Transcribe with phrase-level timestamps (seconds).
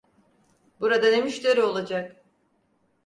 [0.79, 2.23] Burada ne müşteri olacak?